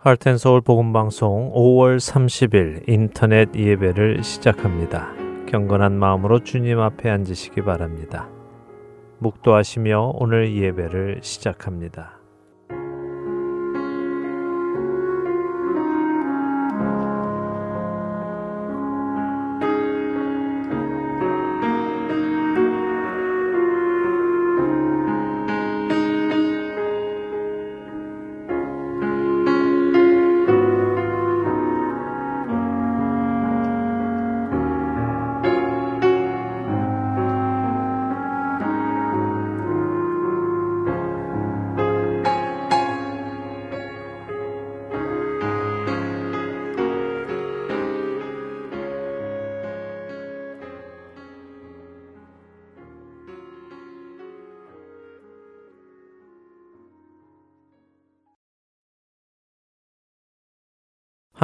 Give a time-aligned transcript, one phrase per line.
[0.00, 5.12] 할텐서울 복음방송 5월 30일 인터넷 예배를 시작합니다.
[5.48, 8.28] 경건한 마음으로 주님 앞에 앉으시기 바랍니다.
[9.18, 12.17] 묵도하시며 오늘 예배를 시작합니다.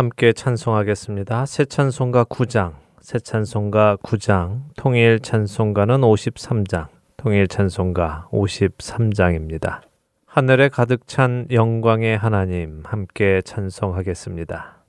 [0.04, 1.46] 함께 찬송하겠습니다.
[1.46, 9.80] 새 찬송가 9장, 새 찬송가 9장, 통일 찬송가는 53장, 통일 찬송가 53장입니다.
[10.26, 14.83] 하늘에 가득 찬 영광의 하나님 함께 찬송하겠습니다.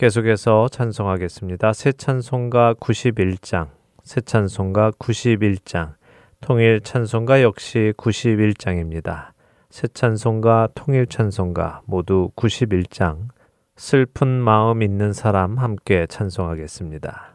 [0.00, 1.74] 계속해서 찬송하겠습니다.
[1.74, 3.68] 새 찬송가 91장,
[4.02, 5.92] 새 찬송가 91장,
[6.40, 9.32] 통일 찬송가 역시 91장입니다.
[9.68, 13.28] 새 찬송가, 통일 찬송가 모두 91장,
[13.76, 17.29] 슬픈 마음 있는 사람 함께 찬송하겠습니다.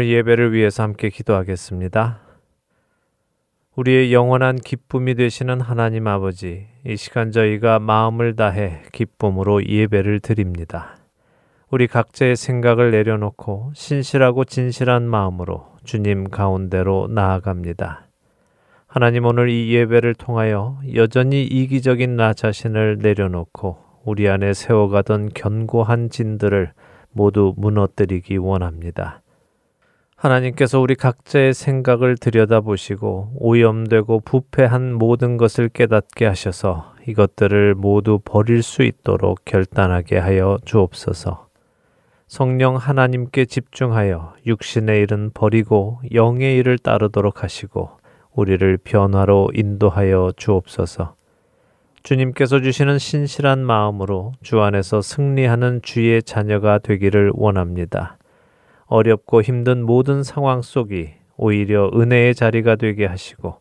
[0.00, 2.20] 오늘 예배를 위해서 함께 기도하겠습니다.
[3.76, 10.96] 우리의 영원한 기쁨이 되시는 하나님 아버지, 이 시간 저희가 마음을 다해 기쁨으로 예배를 드립니다.
[11.70, 18.06] 우리 각자의 생각을 내려놓고 신실하고 진실한 마음으로 주님 가운데로 나아갑니다.
[18.86, 23.76] 하나님 오늘 이 예배를 통하여 여전히 이기적인 나 자신을 내려놓고
[24.06, 26.72] 우리 안에 세워가던 견고한 진들을
[27.12, 29.19] 모두 무너뜨리기 원합니다.
[30.20, 38.82] 하나님께서 우리 각자의 생각을 들여다보시고 오염되고 부패한 모든 것을 깨닫게 하셔서 이것들을 모두 버릴 수
[38.82, 41.46] 있도록 결단하게 하여 주옵소서.
[42.28, 47.88] 성령 하나님께 집중하여 육신의 일은 버리고 영의 일을 따르도록 하시고
[48.34, 51.14] 우리를 변화로 인도하여 주옵소서.
[52.02, 58.18] 주님께서 주시는 신실한 마음으로 주 안에서 승리하는 주의 자녀가 되기를 원합니다.
[58.90, 63.58] 어렵고 힘든 모든 상황 속이 오히려 은혜의 자리가 되게 하시고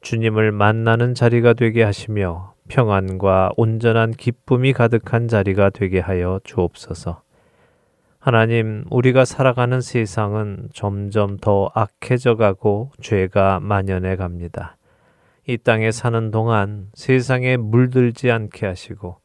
[0.00, 7.20] 주님을 만나는 자리가 되게 하시며 평안과 온전한 기쁨이 가득한 자리가 되게 하여 주옵소서.
[8.20, 14.76] 하나님, 우리가 살아가는 세상은 점점 더 악해져 가고 죄가 만연해 갑니다.
[15.48, 19.16] 이 땅에 사는 동안 세상에 물들지 않게 하시고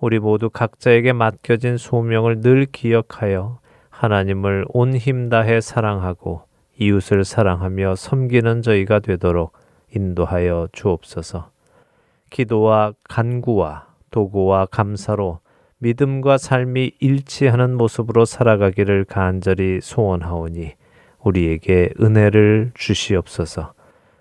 [0.00, 3.60] 우리 모두 각자에게 맡겨진 소명을 늘 기억하여
[3.98, 6.42] 하나님을 온 힘 다해 사랑하고
[6.78, 9.52] 이웃을 사랑하며 섬기는 저희가 되도록
[9.92, 11.50] 인도하여 주옵소서.
[12.30, 15.40] 기도와 간구와 도구와 감사로
[15.78, 20.74] 믿음과 삶이 일치하는 모습으로 살아가기를 간절히 소원하오니
[21.24, 23.72] 우리에게 은혜를 주시옵소서.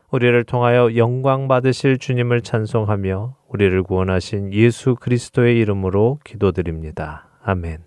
[0.10, 7.28] 우리를 통하여 영광 받으실 주님을 찬송하며 우리를 구원하신 예수 그리스도의 이름으로 기도드립니다.
[7.44, 7.87] 아멘.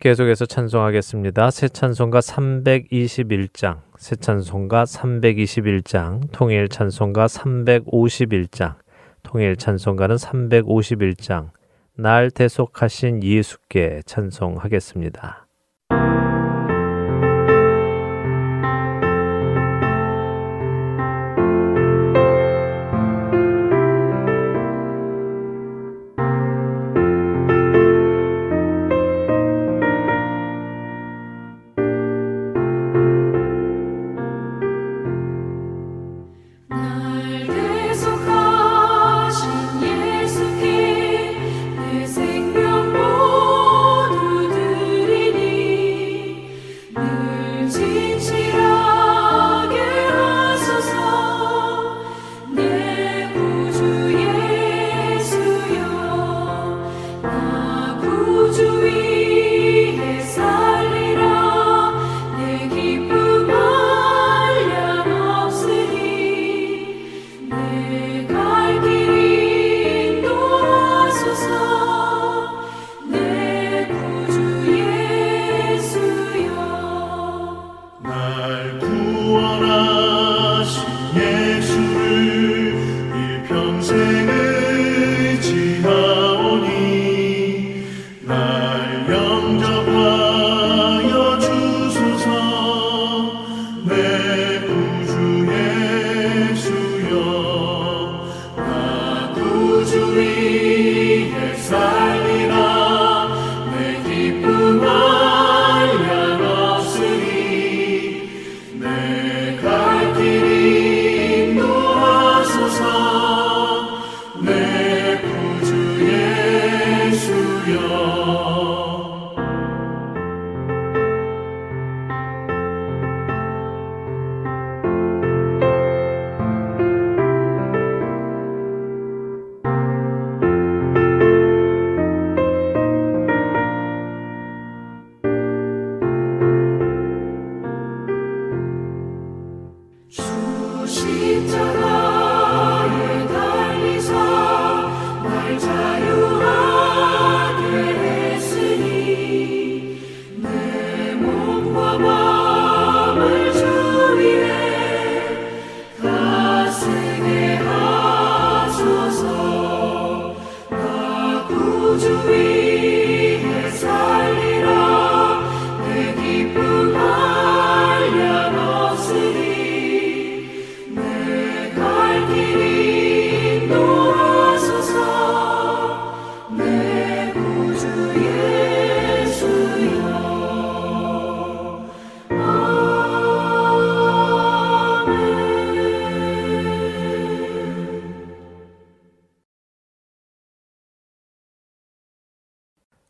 [0.00, 1.50] 계속해서 찬송하겠습니다.
[1.50, 8.76] 새 찬송가 321장, 새 찬송가 321장, 통일 찬송가 351장,
[9.24, 11.50] 통일 찬송가는 351장,
[11.96, 15.47] 날 대속하신 예수께 찬송하겠습니다.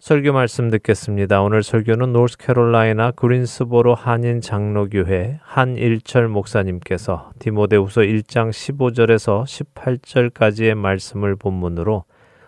[0.09, 1.43] 설교 말씀 듣겠습니다.
[1.43, 12.05] 오늘 설교는 노스캐롤라이나 그린스보로 한인 장로교회 한일철 목사님께서 디모데후서 1장 15절에서 18절까지의 말씀을 본문으로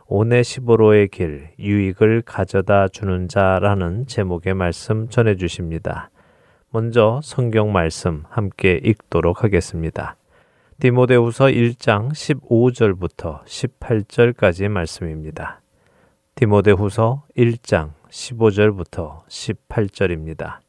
[0.07, 6.09] 오네시보로의 길 유익을 가져다 주는 자라는 제목의 말씀 전해 주십니다.
[6.71, 10.17] 먼저 성경 말씀 함께 읽도록 하겠습니다.
[10.79, 15.60] 디모데후서 1장 15절부터 18절까지의 말씀입니다.
[16.41, 20.61] 디모데후서 1장 15절부터 18절입니다.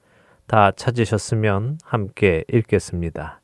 [0.45, 3.39] 다 찾으셨으면 함께 읽겠습니다.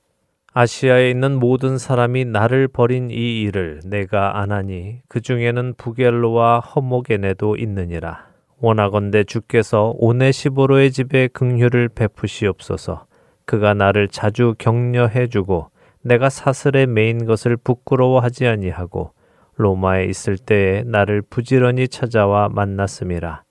[0.52, 8.28] 아시아에 있는 모든 사람이 나를 버린 이 일을 내가 안하니 그 중에는 부겔로와 허목에네도 있느니라.
[8.60, 13.06] 원하건대 주께서 오네시보로의 집에 긍휼을 베푸시옵소서.
[13.46, 15.70] 그가 나를 자주 격려해 주고
[16.02, 19.12] 내가 사슬에 매인 것을 부끄러워하지 아니하고
[19.58, 23.44] 로마에 있을 때에 나를 부지런히 찾아와 만났음이라.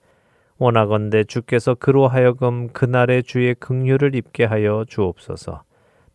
[0.59, 5.63] 원하건대 주께서 그로 하여금 그날의 주의 긍휼을 입게 하여 주옵소서.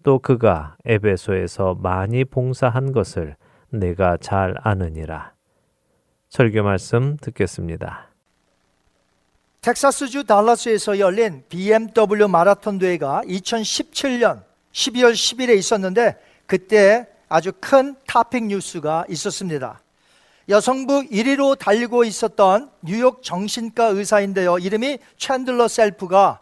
[0.03, 3.36] 또 그가 에베소에서 많이 봉사한 것을
[3.69, 5.33] 내가 잘 아느니라.
[6.29, 8.07] 설교 말씀 듣겠습니다.
[9.62, 16.17] 텍사스주 달라스에서 열린 BMW 마라톤 대회가 2017년 12월 10일에 있었는데
[16.48, 19.81] 그때 아주 큰 토픽 뉴스가 있었습니다.
[20.50, 24.59] 여성부 1위로 달리고 있었던 뉴욕 정신과 의사인데요.
[24.59, 26.41] 이름이 챈들러 셀프가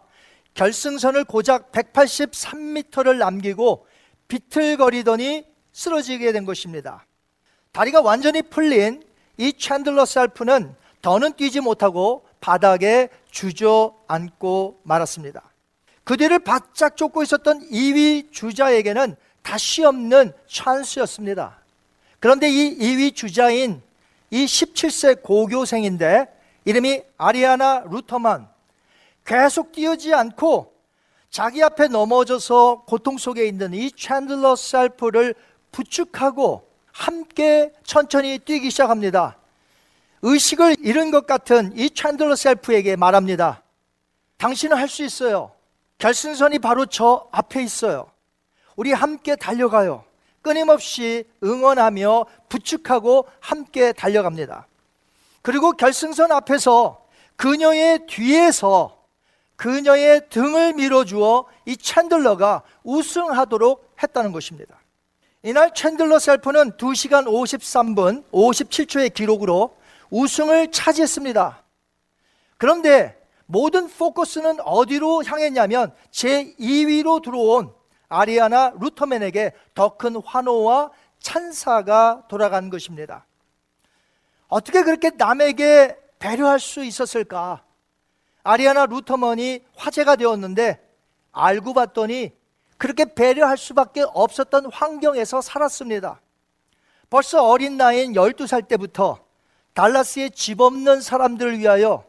[0.54, 3.86] 결승선을 고작 183m를 남기고
[4.26, 7.06] 비틀거리더니 쓰러지게 된 것입니다.
[7.70, 9.04] 다리가 완전히 풀린
[9.36, 15.50] 이 챈들러 셀프는 더는 뛰지 못하고 바닥에 주저앉고 말았습니다.
[16.02, 19.14] 그 뒤를 바짝 쫓고 있었던 2위 주자에게는
[19.50, 21.58] 다시 없는 찬스였습니다.
[22.20, 23.82] 그런데 이 2위 주자인
[24.30, 26.28] 이 17세 고교생인데
[26.66, 28.48] 이름이 아리아나 루터만
[29.24, 30.72] 계속 뛰지 않고
[31.30, 35.34] 자기 앞에 넘어져서 고통 속에 있는 이 챈들러 셀프를
[35.72, 39.36] 부축하고 함께 천천히 뛰기 시작합니다.
[40.22, 43.64] 의식을 잃은 것 같은 이 챈들러 셀프에게 말합니다.
[44.36, 45.50] 당신은 할 수 있어요.
[45.98, 48.09] 결승선이 바로 저 앞에 있어요.
[48.80, 50.04] 우리 함께 달려가요.
[50.40, 54.68] 끊임없이 응원하며 부축하고 함께 달려갑니다.
[55.42, 57.04] 그리고 결승선 앞에서
[57.36, 59.04] 그녀의 뒤에서
[59.56, 64.80] 그녀의 등을 밀어주어 이 챈들러가 우승하도록 했다는 것입니다.
[65.42, 69.76] 이날 챈들러 셀프는 2시간 53분 57초의 기록으로
[70.08, 71.62] 우승을 차지했습니다.
[72.56, 77.78] 그런데 모든 포커스는 어디로 향했냐면 제 2위로 들어온
[78.10, 83.24] 아리아나 루터맨에게 더 큰 환호와 찬사가 돌아간 것입니다.
[84.48, 87.62] 어떻게 그렇게 남에게 배려할 수 있었을까?
[88.42, 90.80] 아리아나 루터먼이 화제가 되었는데
[91.32, 92.32] 알고 봤더니
[92.76, 96.20] 그렇게 배려할 수밖에 없었던 환경에서 살았습니다.
[97.08, 99.24] 벌써 어린 나이인 12살 때부터
[99.74, 102.04] 달라스에 집 없는 사람들을 위하여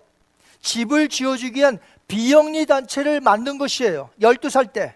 [0.61, 4.09] 집을 지어주기 위한 비영리 단체를 만든 것이에요.
[4.21, 4.95] 12살 때.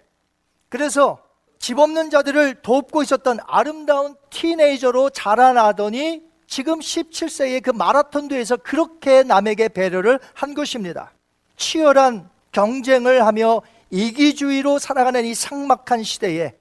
[0.70, 1.20] 그래서
[1.60, 9.70] 집 없는 자들을 돕고 있었던 아름다운 티네이저로 자라나더니 지금 17세의 그 마라톤 대회에서 그렇게 남에게
[9.70, 11.12] 배려를 한 것입니다.
[11.58, 16.56] 치열한 경쟁을 하며 이기주의로 살아가는 이 상막한 시대에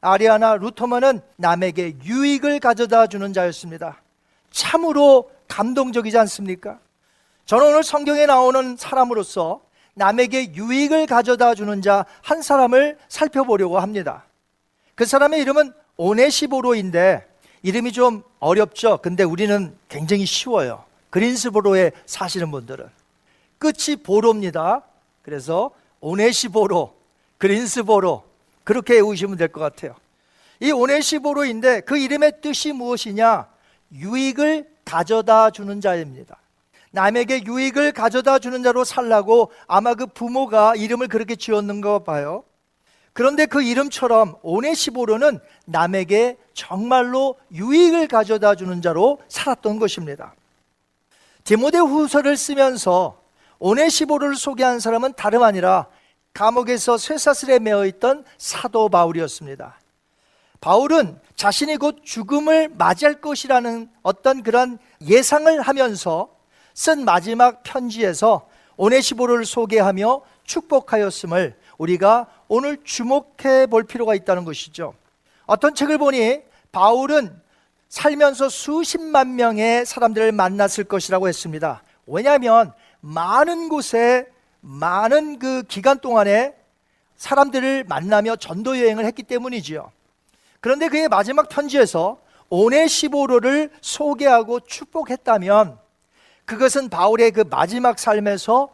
[0.00, 4.02] 아리아나 루터만은 남에게 유익을 가져다 주는 자였습니다.
[4.50, 6.78] 참으로 감동적이지 않습니까?
[7.44, 9.65] 저는 오늘 성경에 나오는 사람으로서
[10.06, 14.24] 남에게 유익을 가져다 주는 자 한 사람을 살펴보려고 합니다.
[14.94, 17.26] 그 사람의 이름은 오네시보로인데
[17.62, 18.98] 이름이 좀 어렵죠.
[19.02, 20.84] 근데 우리는 굉장히 쉬워요.
[21.10, 22.86] 그린스보로에 사시는 분들은
[23.58, 24.82] 끝이 보로입니다.
[25.22, 26.94] 그래서 오네시보로,
[27.38, 28.24] 그린스보로
[28.64, 29.94] 그렇게 외우시면 될 것 같아요.
[30.60, 33.48] 이 오네시보로인데 그 이름의 뜻이 무엇이냐?
[33.92, 36.36] 유익을 가져다 주는 자입니다.
[36.92, 42.44] 남에게 유익을 가져다 주는 자로 살라고 아마 그 부모가 이름을 그렇게 지었는 거 봐요.
[43.12, 50.34] 그런데 그 이름처럼 오네시보로는 남에게 정말로 유익을 가져다 주는 자로 살았던 것입니다.
[51.44, 53.22] 디모데 후서를 쓰면서
[53.58, 55.86] 오네시보로를 소개한 사람은 다름 아니라
[56.34, 59.80] 감옥에서 쇠사슬에 매어 있던 사도 바울이었습니다.
[60.60, 66.35] 바울은 자신이 곧 죽음을 맞이할 것이라는 어떤 그런 예상을 하면서
[66.76, 74.92] 쓴 마지막 편지에서 오네시보를 소개하며 축복하였음을 우리가 오늘 주목해 볼 필요가 있다는 것이죠.
[75.46, 77.40] 어떤 책을 보니 바울은
[77.88, 81.82] 살면서 수십만 명의 사람들을 만났을 것이라고 했습니다.
[82.06, 84.28] 왜냐하면 많은 곳에
[84.60, 86.54] 많은 그 기간 동안에
[87.16, 89.90] 사람들을 만나며 전도 여행을 했기 때문이지요.
[90.60, 92.18] 그런데 그의 마지막 편지에서
[92.50, 95.85] 오네시보로를 소개하고 축복했다면
[96.46, 98.70] 그것은 바울의 그 마지막 삶에서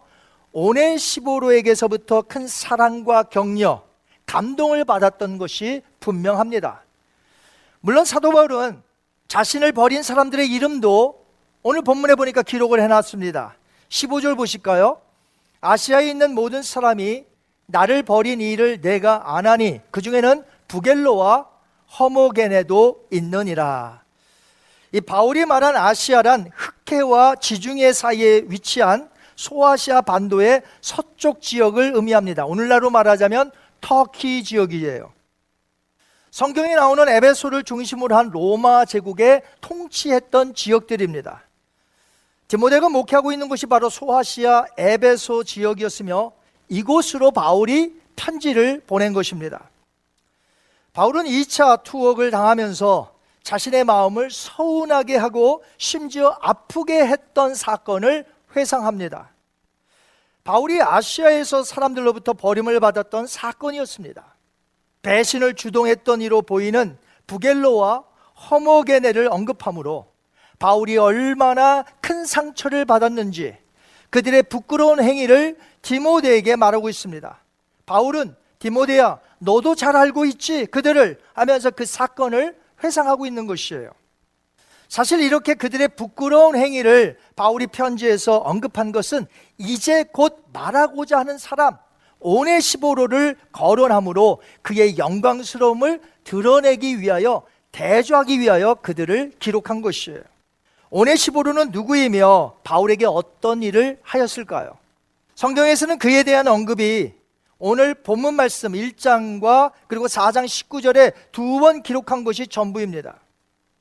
[0.52, 3.82] 오네시보로에게서부터 큰 사랑과 격려,
[4.26, 6.84] 감동을 받았던 것이 분명합니다.
[7.80, 8.82] 물론 사도 바울은
[9.26, 11.24] 자신을 버린 사람들의 이름도
[11.62, 13.56] 오늘 본문에 보니까 기록을 해놨습니다.
[13.88, 15.00] 15절 보실까요?
[15.62, 17.24] 아시아에 있는 모든 사람이
[17.66, 21.48] 나를 버린 일을 내가 안하니 그 중에는 부겔로와
[21.98, 24.01] 허모게네도 있느니라.
[24.92, 32.44] 이 바울이 말한 아시아란 흑해와 지중해 사이에 위치한 소아시아 반도의 서쪽 지역을 의미합니다.
[32.44, 33.50] 오늘날로 말하자면
[33.80, 35.12] 터키 지역이에요.
[36.30, 41.42] 성경에 나오는 에베소를 중심으로 한 로마 제국의 통치했던 지역들입니다.
[42.48, 46.32] 디모데가 목회하고 있는 곳이 바로 소아시아 에베소 지역이었으며
[46.68, 49.70] 이곳으로 바울이 편지를 보낸 것입니다.
[50.92, 53.11] 바울은 2차 투옥을 당하면서
[53.42, 58.24] 자신의 마음을 서운하게 하고 심지어 아프게 했던 사건을
[58.56, 59.32] 회상합니다.
[60.44, 64.36] 바울이 아시아에서 사람들로부터 버림을 받았던 사건이었습니다.
[65.02, 68.04] 배신을 주동했던 이로 보이는 부겔로와
[68.50, 70.12] 허모게네를 언급하므로
[70.58, 73.56] 바울이 얼마나 큰 상처를 받았는지
[74.10, 77.42] 그들의 부끄러운 행위를 디모데에게 말하고 있습니다.
[77.86, 80.66] 바울은 디모데야, 너도 잘 알고 있지?
[80.66, 83.90] 그들을 하면서 그 사건을 회상하고 있는 것이에요.
[84.88, 91.78] 사실 이렇게 그들의 부끄러운 행위를 바울이 편지에서 언급한 것은 이제 곧 말하고자 하는 사람
[92.20, 97.42] 오네시보로를 거론함으로 그의 영광스러움을 드러내기 위하여
[97.72, 100.20] 대조하기 위하여 그들을 기록한 것이에요.
[100.90, 104.76] 오네시보로는 누구이며 바울에게 어떤 일을 하였을까요?
[105.34, 107.14] 성경에서는 그에 대한 언급이
[107.64, 113.20] 오늘 본문 말씀 1장과 그리고 4장 19절에 두 번 기록한 것이 전부입니다.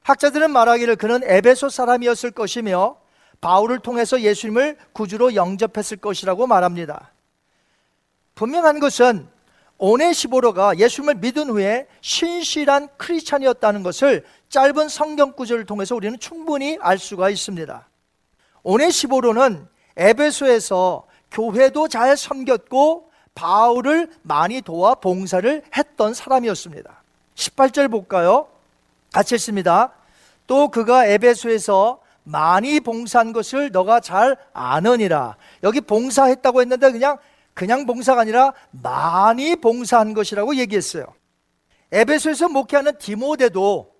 [0.04, 2.98] 학자들은 말하기를 그는 에베소 사람이었을 것이며
[3.42, 7.12] 바울을 통해서 예수님을 구주로 영접했을 것이라고 말합니다.
[8.36, 9.28] 분명한 것은
[9.80, 17.32] 오네시보로가 예수님을 믿은 후에 신실한 크리스찬이었다는 것을 짧은 성경 구절을 통해서 우리는 충분히 알 수가
[17.32, 17.90] 있습니다.
[18.62, 19.68] 오네시보로는
[19.98, 27.04] 에베소에서 교회도 잘 섬겼고 바울을 많이 도와 봉사를 했던 사람이었습니다.
[27.36, 28.48] 18절 볼까요?
[29.14, 29.94] 같이 읽습니다.
[30.48, 35.38] 또 그가 에베소에서 많이 봉사한 것을 너가 잘 아느니라.
[35.64, 37.18] 여기 봉사했다고 했는데 그냥
[37.54, 41.06] 그냥 봉사가 아니라 많이 봉사한 것이라고 얘기했어요.
[41.92, 43.92] 에베소에서 목회하는 디모데도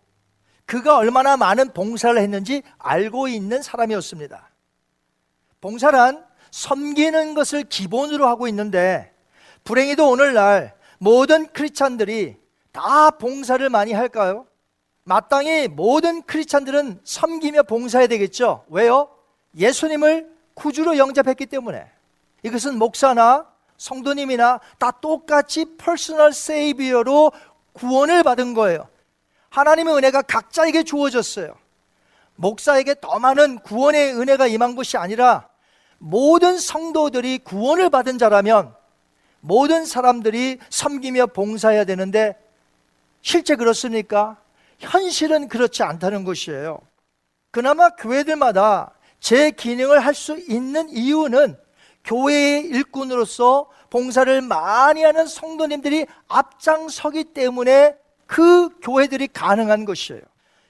[0.66, 4.50] 그가 얼마나 많은 봉사를 했는지 알고 있는 사람이었습니다.
[5.60, 9.11] 봉사란 섬기는 것을 기본으로 하고 있는데
[9.64, 12.38] 불행히도 오늘날 모든 크리스찬들이
[12.72, 14.46] 다 봉사를 많이 할까요?
[15.04, 18.66] 마땅히 모든 크리스찬들은 섬기며 봉사해야 되겠죠.
[18.70, 19.10] 왜요?
[19.58, 21.90] 예수님을 구주로 영접했기 때문에.
[22.44, 23.48] 이것은 목사나
[23.78, 27.32] 성도님이나 다 똑같이 personal savior로
[27.74, 28.88] 구원을 받은 거예요.
[29.50, 31.56] 하나님의 은혜가 각자에게 주어졌어요.
[32.36, 35.50] 목사에게 더 많은 구원의 은혜가 임한 것이 아니라
[35.98, 38.76] 모든 성도들이 구원을 받은 자라면
[39.42, 42.36] 모든 사람들이 섬기며 봉사해야 되는데
[43.22, 44.38] 실제 그렇습니까?
[44.80, 46.80] 현실은 그렇지 않다는 것이에요.
[47.52, 51.58] 그나마 교회들마다 제 기능을 할 수 있는 이유는
[52.04, 60.22] 교회의 일꾼으로서 봉사를 많이 하는 성도님들이 앞장서기 때문에 그 교회들이 가능한 것이에요.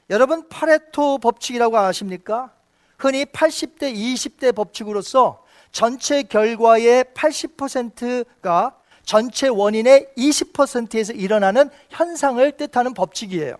[0.09, 2.51] 여러분 파레토 법칙이라고 아십니까?
[2.97, 5.40] 흔히 80대 20대 법칙으로서
[5.71, 13.55] 전체 결과의 80%가 전체 원인의 20%에서 일어나는 현상을 뜻하는 법칙이에요.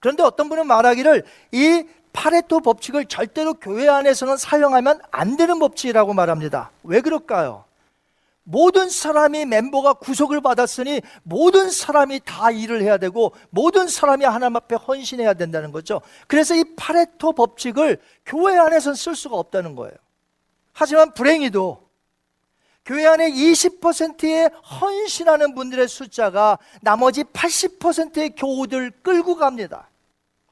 [0.00, 6.70] 그런데 어떤 분은 말하기를 이 파레토 법칙을 절대로 교회 안에서는 사용하면 안 되는 법칙이라고 말합니다.
[6.82, 7.64] 왜 그럴까요?
[8.42, 14.74] 모든 사람이 멤버가 구속을 받았으니 모든 사람이 다 일을 해야 되고 모든 사람이 하나님 앞에
[14.74, 16.00] 헌신해야 된다는 거죠.
[16.26, 19.94] 그래서 이 파레토 법칙을 교회 안에서는 쓸 수가 없다는 거예요.
[20.80, 21.90] 하지만 불행히도
[22.86, 29.90] 교회 안에 20%의 헌신하는 분들의 숫자가 나머지 80%의 교우들 끌고 갑니다.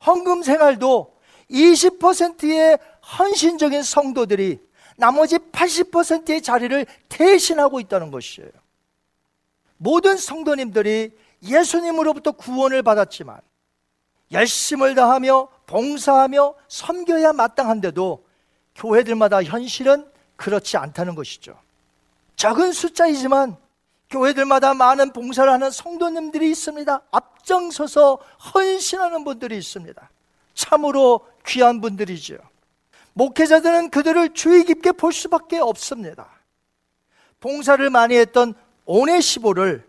[0.04, 1.16] 헌금 생활도
[1.50, 2.78] 20%의
[3.18, 4.60] 헌신적인 성도들이
[4.98, 8.50] 나머지 80%의 자리를 대신하고 있다는 것이에요.
[9.78, 13.40] 모든 성도님들이 예수님으로부터 구원을 받았지만
[14.32, 18.26] 열심을 다하며 봉사하며 섬겨야 마땅한데도
[18.74, 21.58] 교회들마다 현실은 그렇지 않다는 것이죠.
[22.36, 23.56] 작은 숫자이지만
[24.08, 27.02] 교회들마다 많은 봉사를 하는 성도님들이 있습니다.
[27.10, 28.18] 앞장서서
[28.54, 30.10] 헌신하는 분들이 있습니다.
[30.54, 32.38] 참으로 귀한 분들이죠.
[33.12, 36.28] 목회자들은 그들을 주의 깊게 볼 수밖에 없습니다.
[37.40, 38.54] 봉사를 많이 했던
[38.86, 39.86] 오네시보를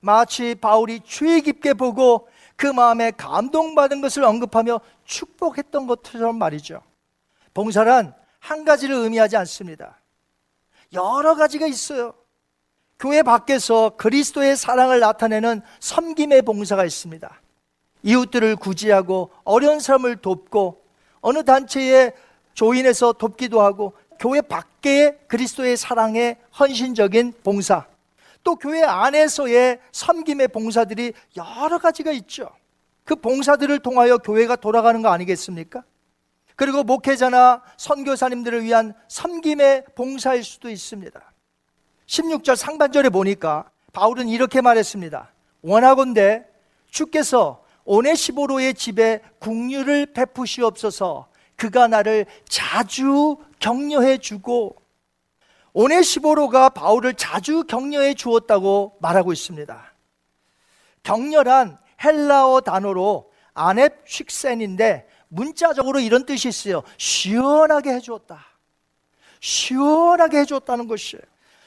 [0.00, 6.82] 마치 바울이 주의 깊게 보고 그 마음에 감동받은 것을 언급하며 축복했던 것처럼 말이죠.
[7.54, 10.00] 봉사란 한 가지를 의미하지 않습니다.
[10.92, 12.12] 여러 가지가 있어요.
[12.98, 17.40] 교회 밖에서 그리스도의 사랑을 나타내는 섬김의 봉사가 있습니다.
[18.02, 20.82] 이웃들을 구제하고 어려운 사람을 돕고
[21.20, 22.12] 어느 단체에
[22.54, 27.86] 조인해서 돕기도 하고 교회 밖에 그리스도의 사랑의 헌신적인 봉사
[28.42, 32.50] 또 교회 안에서의 섬김의 봉사들이 여러 가지가 있죠.
[33.04, 35.84] 그 봉사들을 통하여 교회가 돌아가는 거 아니겠습니까?
[36.62, 41.20] 그리고 목회자나 선교사님들을 위한 섬김의 봉사일 수도 있습니다.
[42.06, 45.32] 16절 상반절에 보니까 바울은 이렇게 말했습니다.
[45.62, 46.46] 원하건대
[46.88, 54.76] 주께서 오네시보로의 집에 국류를 베푸시옵소서 그가 나를 자주 격려해 주고
[55.72, 59.94] 오네시보로가 바울을 자주 격려해 주었다고 말하고 있습니다.
[61.02, 66.82] 격려란 헬라어 단어로 아넵 쉥센인데 문자적으로 이런 뜻이 있어요.
[66.98, 68.46] 시원하게 해주었다.
[69.40, 71.22] 시원하게 해주었다는 것이에요.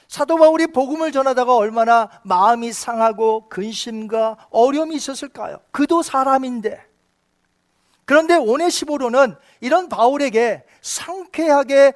[0.08, 5.58] 사도 바울이 복음을 전하다가 얼마나 마음이 상하고 근심과 어려움이 있었을까요?
[5.72, 6.80] 그도 사람인데.
[8.04, 11.92] 그런데 오네시보로는 이런 바울에게 상쾌하게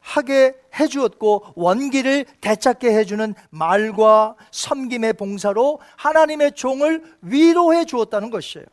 [0.00, 8.66] 하게 해주었고 원기를 되찾게 해주는 말과 섬김의 봉사로 하나님의 종을 위로해 주었다는 것이에요.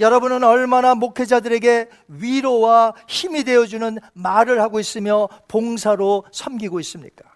[0.00, 7.30] 여러분은 얼마나 목회자들에게 위로와 힘이 되어주는 말을 하고 있으며 봉사로 섬기고 있습니까?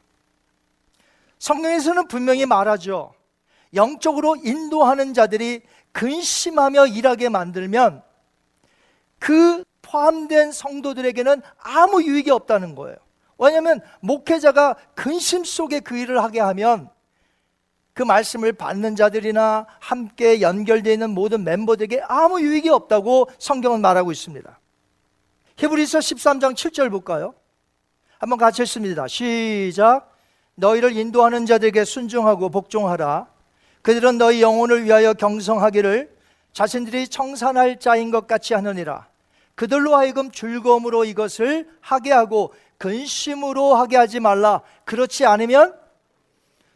[1.38, 3.12] 성경에서는 분명히 말하죠.
[3.74, 5.60] 영적으로 인도하는 자들이
[5.92, 8.02] 근심하며 일하게 만들면
[9.18, 12.96] 그 포함된 성도들에게는 아무 유익이 없다는 거예요.
[13.36, 16.88] 왜냐하면 목회자가 근심 속에 그 일을 하게 하면
[17.94, 24.58] 그 말씀을 받는 자들이나 함께 연결되어 있는 모든 멤버들에게 아무 유익이 없다고 성경은 말하고 있습니다.
[25.56, 27.34] 히브리서 13장 7절 볼까요?
[28.18, 29.06] 한번 같이 했습니다.
[29.06, 30.12] 시작.
[30.56, 33.28] 너희를 인도하는 자들에게 순종하고 복종하라.
[33.82, 36.12] 그들은 너희 영혼을 위하여 경성하기를
[36.52, 39.06] 자신들이 청산할 자인 것 같이 하느니라.
[39.54, 44.62] 그들로 하여금 즐거움으로 이것을 하게 하고 근심으로 하게 하지 말라.
[44.84, 45.83] 그렇지 않으면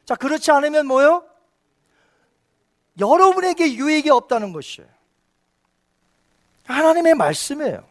[0.08, 1.22] 자, 그렇지 않으면 뭐요?
[2.98, 4.88] 여러분에게 유익이 없다는 것이에요.
[6.64, 7.84] 하나님의 말씀이에요.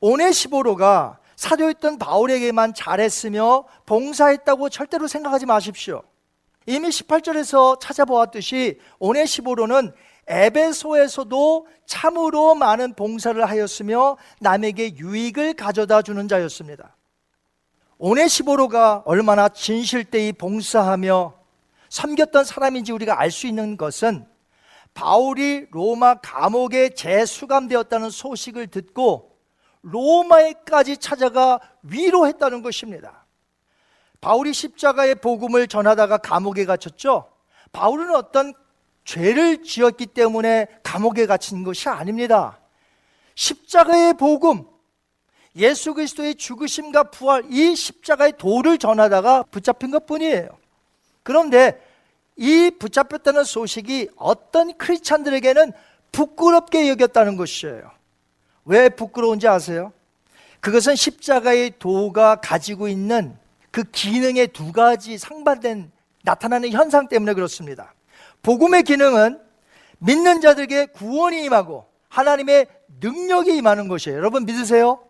[0.00, 6.02] 오네시보로가 사도였던 바울에게만 잘했으며 봉사했다고 절대로 생각하지 마십시오.
[6.66, 9.94] 이미 18절에서 찾아보았듯이 오네시보로는
[10.26, 16.94] 에베소에서도 참으로 많은 봉사를 하였으며 남에게 유익을 가져다 주는 자였습니다.
[18.04, 21.32] 오네시보로가 얼마나 진실되이 봉사하며
[21.88, 24.26] 섬겼던 사람인지 우리가 알 수 있는 것은
[24.92, 29.38] 바울이 로마 감옥에 재수감되었다는 소식을 듣고
[29.80, 33.24] 로마에까지 찾아가 위로했다는 것입니다.
[34.20, 37.32] 바울이 십자가의 복음을 전하다가 감옥에 갇혔죠.
[37.72, 38.52] 바울은 어떤
[39.06, 42.58] 죄를 지었기 때문에 감옥에 갇힌 것이 아닙니다.
[43.34, 44.66] 십자가의 복음,
[45.56, 50.48] 예수 그리스도의 죽으심과 부활, 이 십자가의 도를 전하다가 붙잡힌 것 뿐이에요.
[51.22, 51.80] 그런데
[52.36, 55.72] 이 붙잡혔다는 소식이 어떤 크리스찬들에게는
[56.10, 57.90] 부끄럽게 여겼다는 것이에요.
[58.64, 59.92] 왜 부끄러운지 아세요?
[60.60, 63.36] 그것은 십자가의 도가 가지고 있는
[63.70, 65.90] 그 기능의 두 가지 상반된
[66.22, 67.94] 나타나는 현상 때문에 그렇습니다.
[68.42, 69.40] 복음의 기능은
[69.98, 72.66] 믿는 자들에게 구원이 임하고 하나님의
[73.00, 74.16] 능력이 임하는 것이에요.
[74.16, 75.00] 여러분 믿으세요?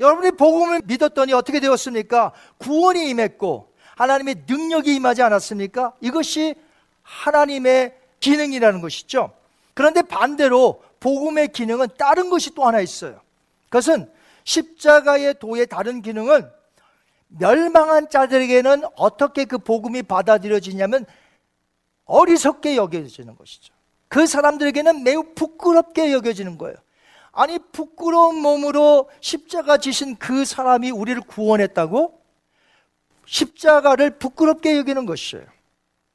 [0.00, 2.32] 여러분이 복음을 믿었더니 어떻게 되었습니까?
[2.58, 5.94] 구원이 임했고 하나님의 능력이 임하지 않았습니까?
[6.00, 6.54] 이것이
[7.02, 9.32] 하나님의 기능이라는 것이죠.
[9.74, 13.20] 그런데 반대로 복음의 기능은 다른 것이 또 하나 있어요.
[13.64, 14.10] 그것은
[14.44, 16.50] 십자가의 도의 다른 기능은
[17.28, 21.04] 멸망한 자들에게는 어떻게 그 복음이 받아들여지냐면
[22.04, 23.74] 어리석게 여겨지는 것이죠.
[24.08, 26.76] 그 사람들에게는 매우 부끄럽게 여겨지는 거예요.
[27.38, 32.20] 아니, 부끄러운 몸으로 십자가 지신 그 사람이 우리를 구원했다고?
[33.26, 35.44] 십자가를 부끄럽게 여기는 것이에요.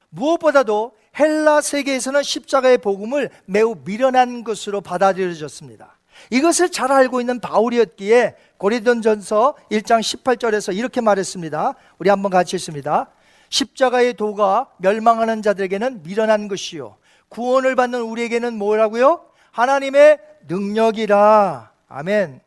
[0.09, 5.97] 무엇보다도 헬라 세계에서는 십자가의 복음을 매우 미련한 것으로 받아들여졌습니다.
[6.29, 11.73] 이것을 잘 알고 있는 바울이었기에 고린도전서 1장 18절에서 이렇게 말했습니다.
[11.99, 13.09] 우리 한번 같이 했습니다.
[13.47, 16.97] 십자가의 도가 멸망하는 자들에게는 미련한 것이요
[17.29, 19.25] 구원을 받는 우리에게는 뭐라고요?
[19.51, 21.71] 하나님의 능력이라.
[21.87, 22.41] 아멘.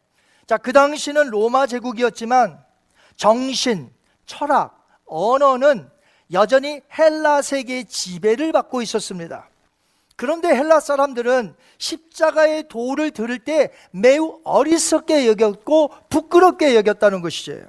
[0.47, 2.63] 자, 그 당시는 로마 제국이었지만
[3.17, 3.91] 정신,
[4.27, 5.89] 철학, 언어는
[6.33, 9.49] 여전히 헬라 세계의 지배를 받고 있었습니다.
[10.17, 17.67] 그런데 헬라 사람들은 십자가의 도를 들을 때 매우 어리석게 여겼고 부끄럽게 여겼다는 것이에요.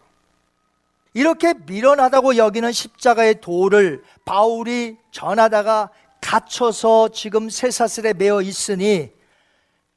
[1.14, 5.90] 이렇게 미련하다고 여기는 십자가의 도를 바울이 전하다가
[6.22, 9.12] 갇혀서 지금 쇠사슬에 매어 있으니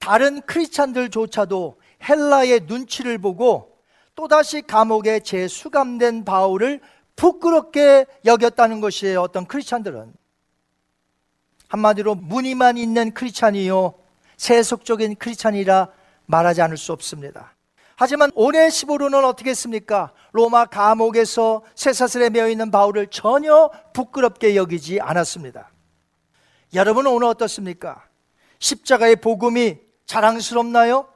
[0.00, 3.78] 다른 크리스찬들조차도 헬라의 눈치를 보고
[4.16, 6.80] 또다시 감옥에 재수감된 바울을
[7.16, 9.20] 부끄럽게 여겼다는 것이에요.
[9.20, 10.12] 어떤 크리스찬들은
[11.68, 13.94] 한마디로 무늬만 있는 크리스찬이요
[14.36, 15.88] 세속적인 크리스찬이라
[16.26, 17.54] 말하지 않을 수 없습니다.
[17.94, 20.12] 하지만 오네시보로는 어떻게 했습니까?
[20.32, 25.70] 로마 감옥에서 쇠사슬에 매어 있는 바울을 전혀 부끄럽게 여기지 않았습니다.
[26.72, 28.08] 여러분은 오늘 어떻습니까?
[28.58, 31.06] 십자가의 복음이 자랑스럽나요?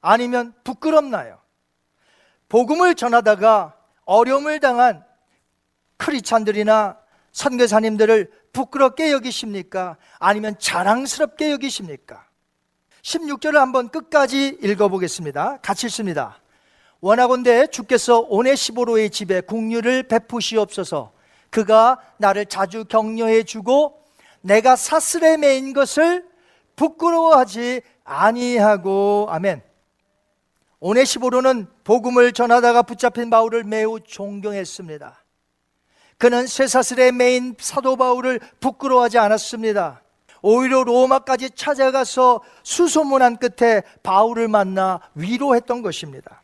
[0.00, 1.38] 아니면 부끄럽나요?
[2.48, 5.04] 복음을 전하다가 어려움을 당한
[5.96, 6.98] 크리찬들이나
[7.30, 9.96] 선교사님들을 부끄럽게 여기십니까?
[10.18, 12.26] 아니면 자랑스럽게 여기십니까?
[13.02, 15.58] 16절을 한번 끝까지 읽어보겠습니다.
[15.62, 16.42] 같이 읽습니다.
[17.00, 21.12] 원하건대 주께서 오네시보로의 집에 국류를 베푸시옵소서.
[21.50, 24.02] 그가 나를 자주 격려해 주고
[24.40, 26.32] 내가 사슬에 매인 것을
[26.74, 29.62] 부끄러워하지 아니하고 아멘.
[30.80, 35.22] 오네시보로는 복음을 전하다가 붙잡힌 바울을 매우 존경했습니다.
[36.18, 40.02] 그는 쇠사슬에 매인 사도 바울을 부끄러워하지 않았습니다.
[40.42, 46.42] 오히려 로마까지 찾아가서 수소문한 끝에 바울을 만나 위로했던 것입니다.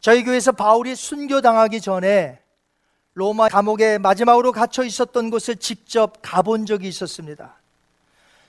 [0.00, 2.40] 저희 교회에서 바울이 순교당하기 전에
[3.14, 7.58] 로마 감옥에 마지막으로 갇혀 있었던 곳을 직접 가본 적이 있었습니다.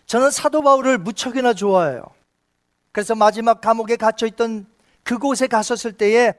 [0.05, 2.03] 저는 사도 바울을 무척이나 좋아해요.
[2.91, 4.67] 그래서 마지막 감옥에 갇혀 있던
[5.03, 6.33] 그곳에 갔었을 때에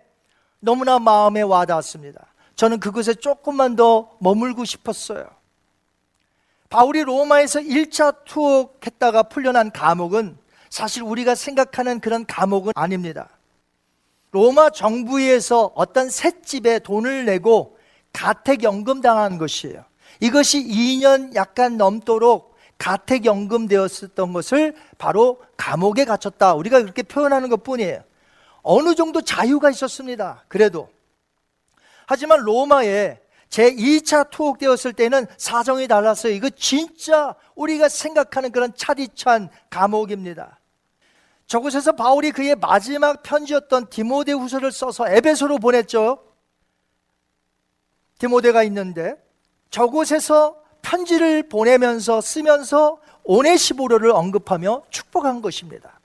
[0.61, 2.27] 너무나 마음에 와닿았습니다.
[2.55, 5.29] 저는 그곳에 조금만 더 머물고 싶었어요.
[6.69, 10.39] 바울이 로마에서 1차 투옥했다가 풀려난 감옥은
[10.71, 13.29] 사실 우리가 생각하는 그런 감옥은 아닙니다.
[14.33, 17.79] 로마 정부에서 어떤 셋집에 돈을 내고
[18.13, 19.85] 가택연금 당한 것이에요.
[20.21, 26.55] 이것이 2년 약간 넘도록 가택연금 되었었던 것을 바로 감옥에 갇혔다.
[26.55, 28.03] 우리가 그렇게 표현하는 것 뿐이에요.
[28.63, 30.45] 어느 정도 자유가 있었습니다.
[30.49, 30.91] 그래도.
[32.07, 36.33] 하지만 로마에 제 2차 투옥되었을 때는 사정이 달랐어요.
[36.33, 40.59] 이거 진짜 우리가 생각하는 그런 차디찬 감옥입니다.
[41.47, 46.23] 저곳에서 바울이 그의 마지막 편지였던 디모데 후서를 써서 에베소로 보냈죠.
[48.19, 49.15] 디모데가 있는데
[49.71, 55.99] 저곳에서 편지를 보내면서 쓰면서 오네시보로를 언급하며 축복한 것입니다.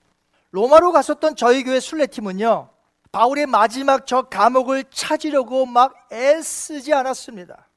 [0.50, 2.67] 로마로 갔었던 저희 교회 순례팀은요.
[3.12, 7.67] 바울의 마지막 저 감옥을 찾으려고 막 애쓰지 않았습니다.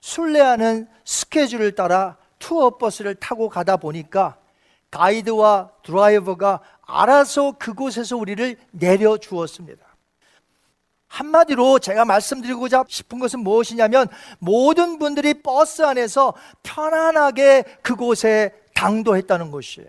[0.00, 4.38] 순례하는 스케줄을 따라 투어 버스를 타고 가다 보니까
[4.90, 9.85] 가이드와 드라이버가 알아서 그곳에서 우리를 내려 주었습니다.
[11.16, 14.06] 한마디로 제가 말씀드리고자 싶은 것은 무엇이냐면
[14.38, 19.88] 모든 분들이 버스 안에서 편안하게 그곳에 당도했다는 것이에요.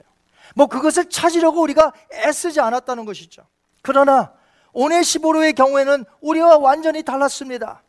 [0.55, 3.43] 뭐 그것을 찾으려고 우리가 애쓰지 않았다는 것이죠.
[3.81, 4.31] 그러나
[4.71, 7.83] 오네시보로의 경우에는 우리와 완전히 달랐습니다.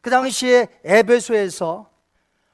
[0.00, 1.88] 그 당시에 에베소에서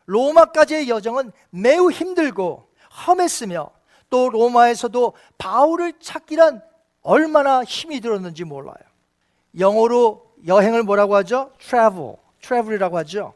[0.05, 2.69] 로마까지의 여정은 매우 힘들고
[3.07, 3.71] 험했으며
[4.11, 6.63] 또 로마에서도 바울을 찾기란
[7.01, 8.92] 얼마나 힘이 들었는지 몰라요.
[9.59, 11.53] 영어로 여행을 뭐라고 하죠?
[11.59, 13.35] travel, travel이라고 하죠.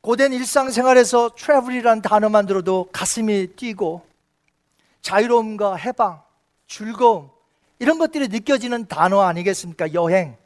[0.00, 4.02] 고된 일상생활에서 travel이라는 단어만 들어도 가슴이 뛰고
[5.02, 6.22] 자유로움과 해방,
[6.66, 7.30] 즐거움,
[7.78, 9.94] 이런 것들이 느껴지는 단어 아니겠습니까?
[9.94, 10.36] 여행.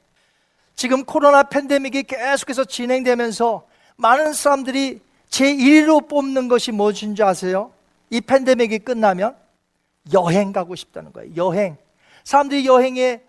[0.75, 5.01] 지금 코로나 팬데믹이 계속해서 진행되면서 많은 사람들이
[5.31, 7.73] 제1위로 뽑는 것이 무엇인지 아세요?
[8.11, 9.37] 이 팬데믹이 끝나면
[10.13, 11.35] 여행 가고 싶다는 거예요.
[11.37, 11.77] 여행.
[12.25, 13.23] 사람들이 여행에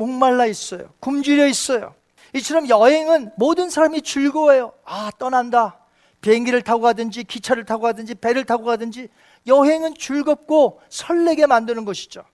[0.00, 0.92] 목말라 있어요.
[1.00, 1.94] 굶주려 있어요.
[2.34, 4.72] 이처럼 여행은 모든 사람이 즐거워요.
[4.84, 5.78] 아, 떠난다.
[6.22, 9.08] 비행기를 타고 가든지 기차를 타고 가든지 배를 타고 가든지
[9.46, 12.24] 여행은 즐겁고 설레게 만드는 것이죠.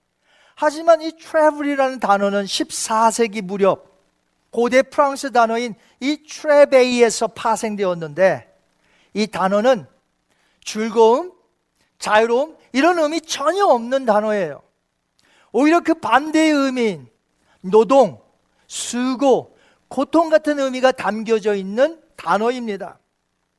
[0.55, 3.97] 하지만 이 travel이라는 단어는 14세기 무렵
[4.49, 8.53] 고대 프랑스 단어인 이 트레베이에서 파생되었는데
[9.13, 9.85] 이 단어는
[10.63, 11.31] 즐거움,
[11.99, 14.61] 자유로움 이런 의미 전혀 없는 단어예요.
[15.51, 17.07] 오히려 그 반대의 의미인
[17.69, 18.21] 노동,
[18.67, 19.57] 수고,
[19.87, 22.99] 고통 같은 의미가 담겨져 있는 단어입니다.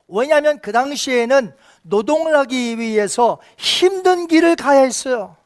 [0.09, 5.37] 왜냐하면 그 당시에는 노동을 하기 위해서 힘든 길을 가야 했어요.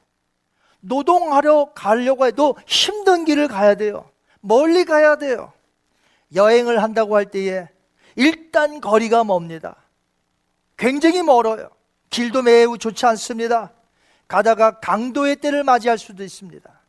[0.80, 4.10] 노동하려 가려고 해도 힘든 길을 가야 돼요.
[4.40, 5.52] 멀리 가야 돼요.
[6.34, 7.68] 여행을 한다고 할 때에
[8.16, 9.76] 일단 거리가 멉니다.
[10.76, 11.70] 굉장히 멀어요.
[12.10, 13.72] 길도 매우 좋지 않습니다.
[14.28, 16.81] 가다가 강도의 때를 맞이할 수도 있습니다.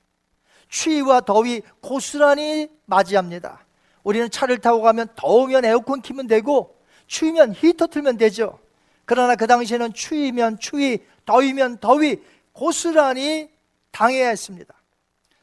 [0.73, 3.63] 추위와 더위 고스란히 맞이합니다.
[4.03, 8.57] 우리는 차를 타고 가면 더우면 에어컨 키면 되고 추위면 히터 틀면 되죠.
[9.05, 12.21] 그러나 그 당시에는 추위면 추위, 더위면 더위
[12.53, 13.49] 고스란히
[13.91, 14.73] 당해야 했습니다.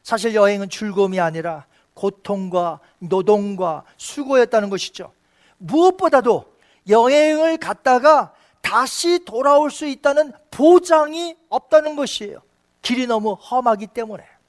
[0.02, 5.12] 사실 여행은 즐거움이 아니라 고통과 노동과 수고였다는 것이죠.
[5.58, 6.52] 무엇보다도
[6.88, 12.42] 여행을 갔다가 다시 돌아올 수 있다는 보장이 없다는 것이에요.
[12.82, 14.39] 길이 너무 험하기 때문에.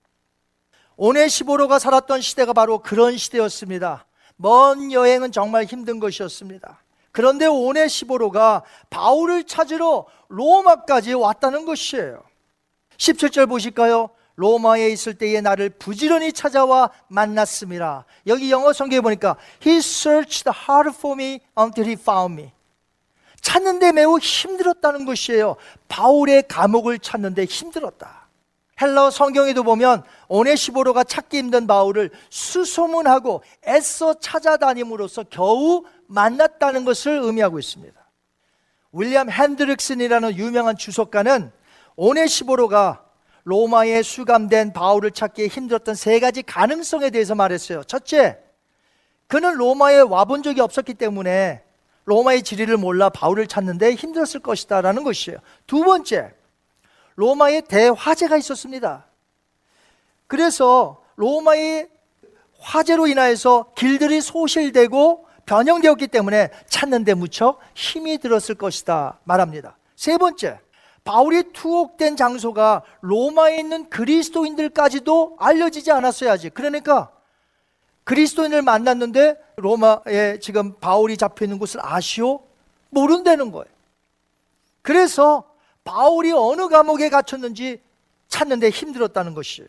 [1.02, 4.06] 오네시보로가 살았던 시대가 바로 그런 시대였습니다.
[4.36, 6.80] 먼 여행은 정말 힘든 것이었습니다.
[7.12, 12.22] 그런데 오네시보로가 바울을 찾으러 로마까지 왔다는 것이에요.
[12.98, 14.12] 17절 보실까요?
[14.36, 18.06] 로마에 있을 때에 나를 부지런히 찾아와 만났습니다.
[18.28, 22.52] 여기 영어 성경에 보니까 He searched hard for me until he found me.
[23.42, 25.56] 찾는데 매우 힘들었다는 것이에요.
[25.88, 28.21] 바울의 감옥을 찾는데 힘들었다.
[28.82, 38.00] 헬러 성경에도 보면 오네시보로가 찾기 힘든 바울을 수소문하고 애써 찾아다님으로써 겨우 만났다는 것을 의미하고 있습니다.
[38.94, 41.52] 윌리엄 핸드릭슨이라는 유명한 주석가는
[41.96, 43.06] 오네시보로가
[43.44, 47.84] 로마에 수감된 바울을 찾기에 힘들었던 세 가지 가능성에 대해서 말했어요.
[47.84, 48.38] 첫째,
[49.28, 51.64] 그는 로마에 와본 적이 없었기 때문에
[52.06, 55.40] 로마의 지리를 몰라 바울을 찾는데 힘들었을 것이다라는 것이에요.
[55.68, 56.34] 두 번째,
[57.16, 59.06] 로마에 대화재가 있었습니다.
[60.28, 61.90] 그래서 로마의
[62.60, 69.78] 화재로 인하여서 길들이 소실되고 변형되었기 때문에 찾는데 무척 힘이 들었을 것이다 말합니다.
[69.96, 70.60] 세 번째,
[71.04, 76.52] 바울이 투옥된 장소가 로마에 있는 그리스도인들까지도 알려지지 않았어야지.
[76.52, 77.12] 그러니까
[78.04, 82.42] 그리스도인을 만났는데 로마에 지금 바울이 잡혀 있는 곳을 아시오?
[82.90, 83.66] 모른다는 거예요.
[84.82, 85.51] 그래서
[85.84, 87.82] 바울이 어느 감옥에 갇혔는지
[88.28, 89.68] 찾는데 힘들었다는 것이에요.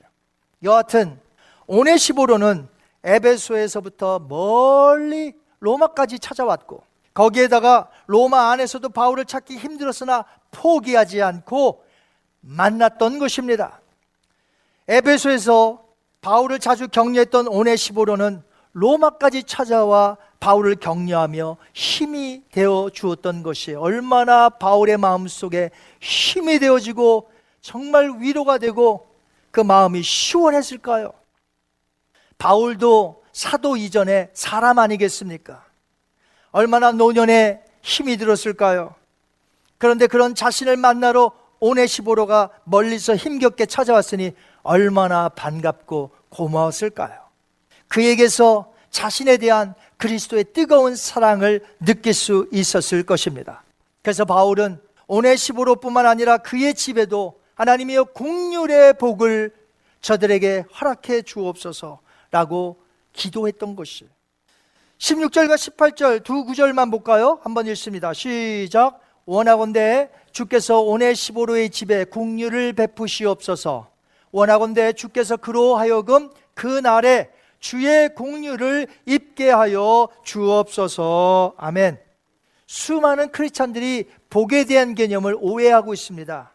[0.63, 1.19] 여하튼
[1.67, 2.69] 오네시보로는
[3.05, 6.85] 에베소에서부터 멀리 로마까지 찾아왔고
[7.15, 11.85] 거기에다가 로마 안에서도 바울을 찾기 힘들었으나 포기하지 않고
[12.41, 13.81] 만났던 것입니다.
[14.89, 15.85] 에베소에서
[16.21, 18.43] 바울을 자주 격려했던 오네시보로는
[18.73, 25.71] 로마까지 찾아와 바울을 격려하며 힘이 되어 주었던 것이 얼마나 바울의 마음 속에
[26.01, 27.31] 힘이 되어지고
[27.61, 29.07] 정말 위로가 되고
[29.53, 31.13] 그 마음이 시원했을까요?
[32.39, 35.65] 바울도 사도 이전에 사람 아니겠습니까?
[36.51, 38.97] 얼마나 노년에 힘이 들었을까요?
[39.79, 41.31] 그런데 그런 자신을 만나러
[41.61, 44.33] 오네시보로가 멀리서 힘겹게 찾아왔으니
[44.65, 47.17] 얼마나 반갑고 고마웠을까요?
[47.87, 53.63] 그에게서 자신에 대한 그리스도의 뜨거운 사랑을 느낄 수 있었을 것입니다.
[54.03, 59.55] 그래서 바울은 오네시보로뿐만 아니라 그의 집에도 하나님이여 국률의 복을
[60.01, 62.83] 저들에게 허락해 주옵소서라고
[63.13, 64.09] 기도했던 것이
[64.99, 67.39] 16절과 18절 두 구절만 볼까요?
[67.45, 68.13] 한번 읽습니다.
[68.13, 68.99] 시작.
[69.25, 73.89] 원하건대 주께서 오네시보로의 집에 국률을 베푸시옵소서.
[74.33, 77.31] 원하건대 주께서 그로 하여금 그 날에
[77.63, 81.55] 주의 공유를 입게 하여 주옵소서.
[81.57, 81.99] 아멘.
[82.67, 86.53] 수많은 크리스찬들이 복에 대한 개념을 오해하고 있습니다.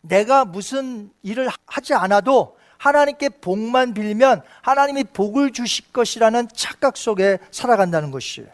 [0.00, 8.10] 내가 무슨 일을 하지 않아도 하나님께 복만 빌면 하나님이 복을 주실 것이라는 착각 속에 살아간다는
[8.10, 8.48] 것이에요.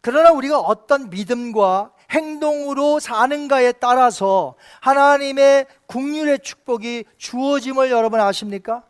[0.00, 8.82] 그러나 우리가 어떤 믿음과 행동으로 사는가에 따라서 하나님의 국률의 축복이 주어짐을 여러분 아십니까?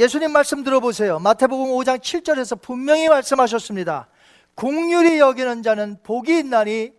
[0.00, 1.18] 예수님 말씀 들어보세요.
[1.18, 4.08] 마태복음 5장 7절에서 분명히 말씀하셨습니다.
[4.54, 6.92] 국률이 여기는 자는 복이 있나니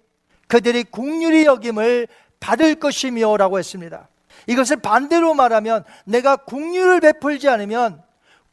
[0.48, 2.08] 그들이 국률이 여김을
[2.40, 4.08] 받을 것이며라고 했습니다.
[4.46, 8.04] 이것을 반대로 말하면 내가 국률을 베풀지 않으면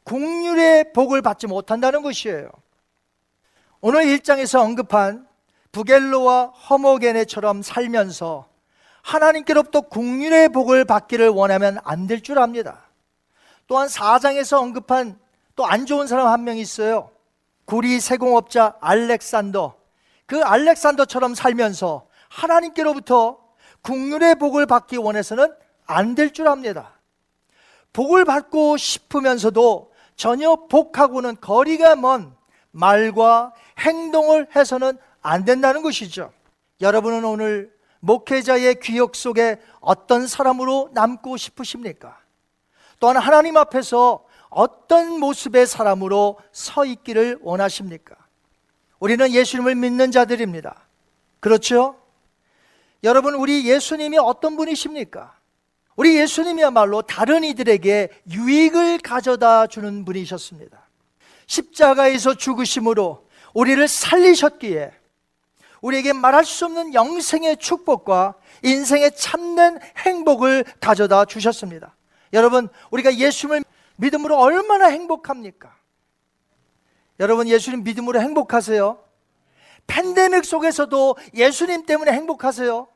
[0.05, 2.49] 국률의 복을 받지 못한다는 것이에요.
[3.83, 5.27] 오늘 1장에서 언급한
[5.73, 8.49] 부겔로와 허모게네처럼 살면서
[9.03, 12.88] 하나님께로부터 국률의 복을 받기를 원하면 안 될 줄 압니다.
[13.69, 15.19] 또한 4장에서 언급한
[15.55, 17.11] 또 안 좋은 사람 한 명 있어요.
[17.65, 19.77] 구리 세공업자 알렉산더.
[20.27, 23.39] 그 알렉산더처럼 살면서 하나님께로부터
[23.83, 25.53] 국률의 복을 받기 원해서는
[25.87, 26.93] 안 될 줄 압니다.
[27.93, 32.35] 복을 받고 싶으면서도 전혀 복하고는 거리가 먼
[32.71, 36.33] 말과 행동을 해서는 안 된다는 것이죠.
[36.81, 42.19] 여러분은 오늘 목회자의 기억 속에 어떤 사람으로 남고 싶으십니까?
[42.99, 48.17] 또한 하나님 앞에서 어떤 모습의 사람으로 서 있기를 원하십니까?
[48.99, 50.89] 우리는 예수님을 믿는 자들입니다.
[51.41, 51.97] 그렇죠?
[53.05, 55.37] 여러분, 우리 예수님이 어떤 분이십니까?
[55.95, 60.89] 우리 예수님이야말로 다른 이들에게 유익을 가져다 주는 분이셨습니다.
[61.47, 64.93] 십자가에서 죽으심으로 우리를 살리셨기에
[65.81, 71.95] 우리에게 말할 수 없는 영생의 축복과 인생의 참된 행복을 가져다 주셨습니다.
[72.33, 73.65] 여러분, 우리가 예수님을
[73.97, 75.77] 믿음으로 얼마나 행복합니까?
[77.21, 79.03] 여러분, 예수님 믿음으로 행복하세요?
[79.87, 82.87] 팬데믹 속에서도 예수님 때문에 행복하세요?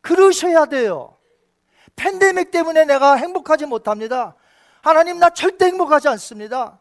[0.00, 1.16] 그러셔야 돼요.
[1.96, 4.34] 팬데믹 때문에 내가 행복하지 못합니다.
[4.80, 6.78] 하나님, 나 절대 행복하지 않습니다.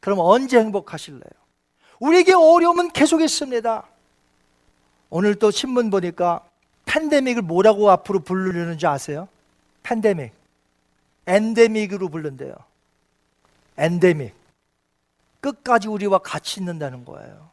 [0.00, 1.40] 그럼 언제 행복하실래요?
[1.98, 3.86] 우리에게 어려움은 계속 있습니다.
[5.10, 6.42] 오늘 또 신문 보니까
[6.86, 9.28] 팬데믹을 뭐라고 앞으로 부르려는지 아세요?
[9.82, 10.32] 팬데믹.
[11.26, 12.54] 엔데믹으로 부른대요.
[13.76, 14.34] 엔데믹.
[15.40, 17.50] 끝까지 우리와 같이 있는다는 거예요.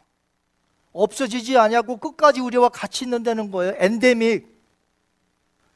[0.94, 3.74] 없어지지 않냐고 끝까지 우리와 같이 있는다는 거예요.
[3.78, 4.48] 엔데믹.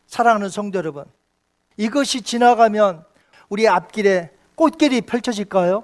[0.07, 1.05] 사랑하는 성도 여러분.
[1.77, 3.05] 이것이 지나가면
[3.49, 5.83] 우리 앞길에 꽃길이 펼쳐질까요?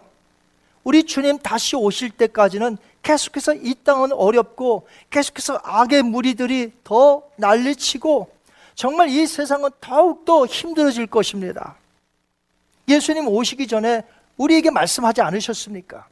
[0.84, 8.30] 우리 주님 다시 오실 때까지는 계속해서 이 땅은 어렵고 계속해서 악의 무리들이 더 난리치고
[8.78, 11.75] 정말 이 세상은 더욱더 힘들어질 것입니다.
[12.88, 14.03] 예수님 오시기 전에
[14.38, 16.07] 우리에게 말씀하지 않으셨습니까?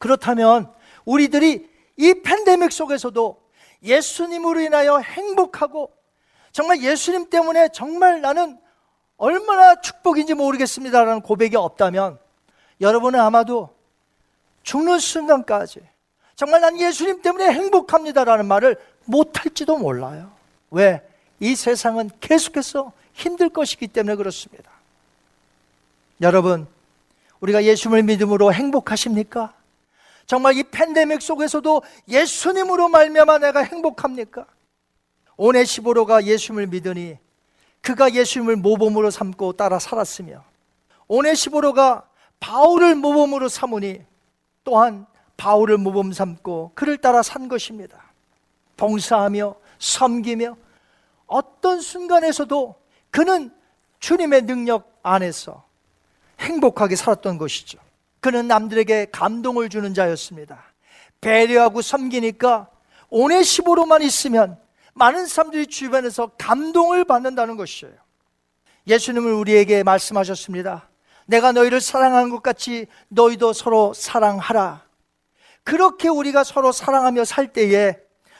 [0.00, 0.68] 그렇다면
[1.04, 3.40] 우리들이 이 팬데믹 속에서도
[3.84, 5.92] 예수님으로 인하여 행복하고
[6.50, 8.58] 정말 예수님 때문에 정말 나는
[9.16, 12.18] 얼마나 축복인지 모르겠습니다라는 고백이 없다면
[12.80, 13.72] 여러분은 아마도
[14.64, 15.80] 죽는 순간까지
[16.34, 20.32] 정말 난 예수님 때문에 행복합니다라는 말을 못할지도 몰라요.
[20.72, 21.13] 왜?
[21.40, 24.70] 이 세상은 계속해서 힘들 것이기 때문에 그렇습니다.
[26.20, 26.66] 여러분,
[27.40, 29.52] 우리가 예수님을 믿음으로 행복하십니까?
[30.26, 34.46] 정말 이 팬데믹 속에서도 예수님으로 말미암아 내가 행복합니까?
[35.36, 37.18] 오네시보로가 예수님을 믿으니
[37.82, 40.42] 그가 예수님을 모범으로 삼고 따라 살았으며
[41.08, 42.08] 오네시보로가
[42.40, 44.02] 바울을 모범으로 삼으니
[44.64, 45.06] 또한
[45.36, 48.02] 바울을 모범 삼고 그를 따라 산 것입니다.
[48.76, 50.56] 봉사하며 섬기며
[51.26, 52.74] 어떤 순간에서도
[53.10, 53.52] 그는
[54.00, 55.64] 주님의 능력 안에서
[56.40, 57.78] 행복하게 살았던 것이죠.
[58.20, 60.62] 그는 남들에게 감동을 주는 자였습니다.
[61.20, 62.68] 배려하고 섬기니까
[63.10, 64.58] 오네시보로만 있으면
[64.94, 67.94] 많은 사람들이 주변에서 감동을 받는다는 것이에요.
[68.86, 70.88] 예수님은 우리에게 말씀하셨습니다.
[71.26, 74.84] 내가 너희를 사랑한 것 같이 너희도 서로 사랑하라.
[75.62, 77.96] 그렇게 우리가 서로 사랑하며 살 때에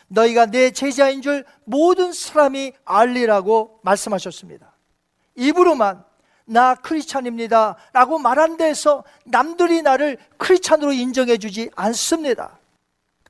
[0.09, 4.73] 너희가 내 제자인 줄 모든 사람이 알리라고 말씀하셨습니다.
[5.37, 6.05] 입으로만
[6.47, 7.77] 나 크리스찬입니다.
[7.93, 12.59] 라고 말한 데에서 남들이 나를 크리스찬으로 인정해 주지 않습니다.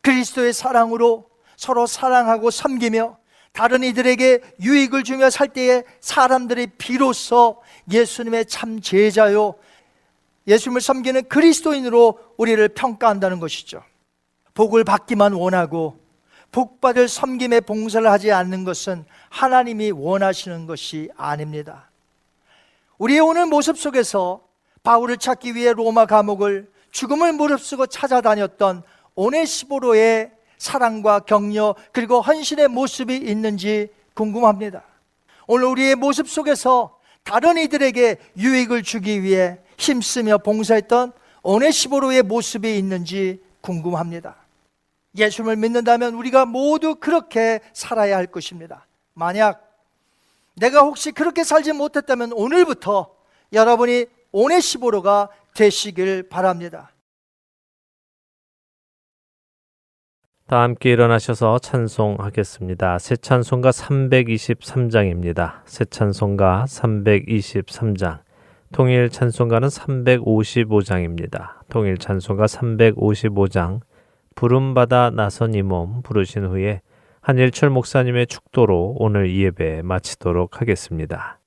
[0.02, 3.16] 그리스도의 사랑으로 서로 사랑하고 섬기며
[3.52, 9.54] 다른 이들에게 유익을 주며 살 때에 사람들이 비로소 예수님의 참 제자요
[10.46, 13.82] 예수님을 섬기는 그리스도인으로 우리를 평가한다는 것이죠.
[14.54, 16.03] 복을 받기만 원하고
[16.54, 21.90] 복받을 섬김의 봉사를 하지 않는 것은 하나님이 원하시는 것이 아닙니다.
[22.96, 24.40] 우리의 오늘 모습 속에서
[24.84, 28.84] 바울을 찾기 위해 로마 감옥을 죽음을 무릅쓰고 찾아다녔던
[29.16, 34.84] 오네시보로의 사랑과 격려 그리고 헌신의 모습이 있는지 궁금합니다.
[35.48, 44.43] 오늘 우리의 모습 속에서 다른 이들에게 유익을 주기 위해 힘쓰며 봉사했던 오네시보로의 모습이 있는지 궁금합니다.
[45.16, 48.86] 예수를 믿는다면 우리가 모두 그렇게 살아야 할 것입니다.
[49.14, 49.70] 만약
[50.56, 53.14] 내가 혹시 그렇게 살지 못했다면 오늘부터
[53.52, 56.90] 여러분이 오네시보로가 되시길 바랍니다.
[60.46, 62.98] 다 함께 일어나셔서 찬송하겠습니다.
[62.98, 65.62] 새 찬송가 323장입니다.
[65.64, 68.20] 새 찬송가 323장.
[68.72, 71.60] 통일 찬송가는 355장입니다.
[71.70, 73.80] 통일 찬송가 355장.
[74.34, 76.80] 부름받아 나선 이 몸 부르신 후에
[77.20, 81.38] 한일철 목사님의 축도로 오늘 예배 마치도록 하겠습니다.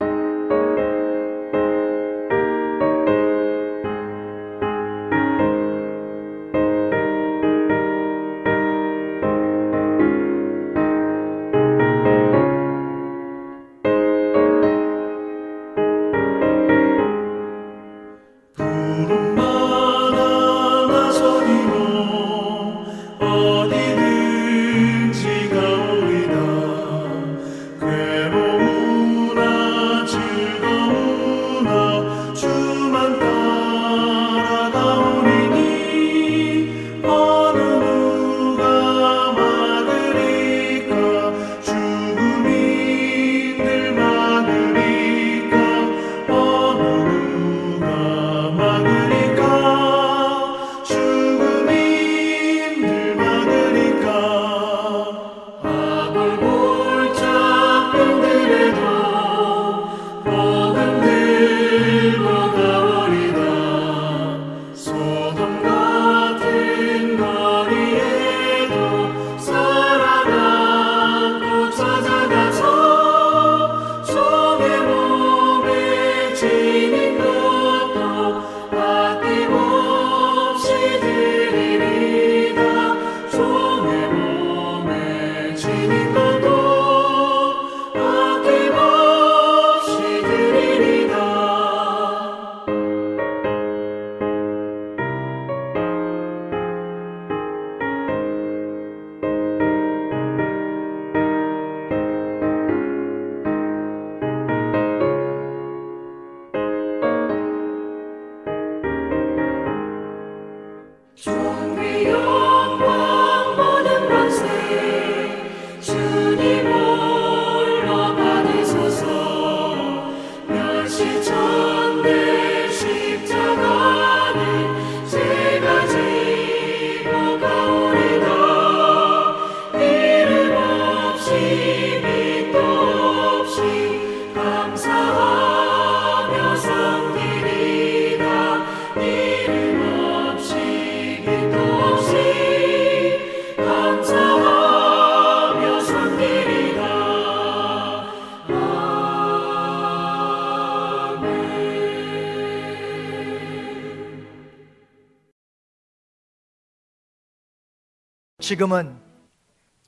[158.48, 158.98] 지금은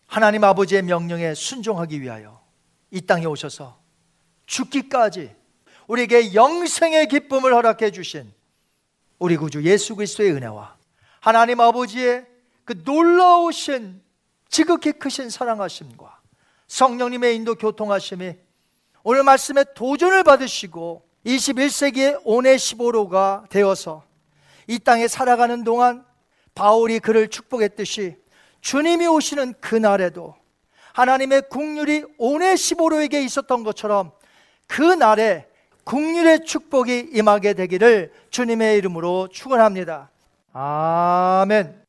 [0.06, 2.42] 하나님 아버지의 명령에 순종하기 위하여
[2.90, 3.80] 이 땅에 오셔서
[4.44, 5.34] 죽기까지
[5.86, 8.30] 우리에게 영생의 기쁨을 허락해 주신
[9.18, 10.76] 우리 구주 예수 그리스도의 은혜와
[11.20, 12.26] 하나님 아버지의
[12.66, 14.02] 그 놀라우신
[14.50, 16.20] 지극히 크신 사랑하심과
[16.66, 18.34] 성령님의 인도 교통하심이
[19.04, 24.04] 오늘 말씀에 도전을 받으시고 21세기의 오네 15로가 되어서
[24.66, 26.04] 이 땅에 살아가는 동안
[26.54, 28.20] 바울이 그를 축복했듯이
[28.60, 30.34] 주님이 오시는 그날에도
[30.92, 34.12] 하나님의 국률이 오네 15로에게 있었던 것처럼
[34.66, 35.46] 그 날에
[35.84, 40.10] 국률의 축복이 임하게 되기를 주님의 이름으로 축원합니다.
[40.52, 41.79] 아멘.